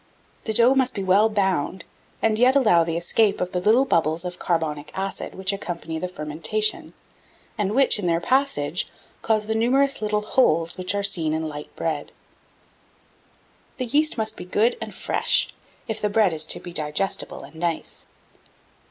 The 0.45 0.53
dough 0.53 0.73
must 0.73 0.95
be 0.95 1.03
well 1.03 1.29
"bound," 1.29 1.85
and 2.23 2.39
yet 2.39 2.55
allow 2.55 2.83
the 2.83 2.97
escape 2.97 3.39
of 3.39 3.51
the 3.51 3.59
little 3.59 3.85
bubbles 3.85 4.25
of 4.25 4.39
carbonic 4.39 4.89
acid 4.95 5.35
which 5.35 5.53
accompany 5.53 5.99
the 5.99 6.07
fermentation, 6.07 6.93
and 7.55 7.73
which, 7.75 7.99
in 7.99 8.07
their 8.07 8.19
passage, 8.19 8.87
cause 9.21 9.45
the 9.45 9.53
numerous 9.53 10.01
little 10.01 10.21
holes 10.21 10.75
which 10.75 10.95
are 10.95 11.03
seen 11.03 11.33
in 11.35 11.43
light 11.47 11.69
bread. 11.75 12.11
1676. 13.77 13.77
The 13.91 13.95
yeast 13.95 14.17
must 14.17 14.35
be 14.35 14.43
good 14.43 14.75
and 14.81 14.91
fresh, 14.95 15.49
if 15.87 16.01
the 16.01 16.09
bread 16.09 16.33
is 16.33 16.47
to 16.47 16.59
be 16.59 16.73
digestible 16.73 17.43
and 17.43 17.53
nice. 17.53 18.07